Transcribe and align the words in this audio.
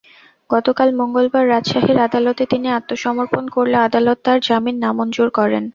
গতকাল 0.49 0.89
মঙ্গলবার 0.99 1.45
রাজশাহীর 1.47 1.97
আদালতে 1.99 2.43
তিনি 2.45 2.67
আত্মসমর্পণ 2.69 3.43
করলে 3.47 3.77
আদালত 3.87 4.17
তাঁর 4.25 4.39
জামিন 4.47 4.75
নামঞ্জুর 4.83 5.29
করেন। 5.37 5.63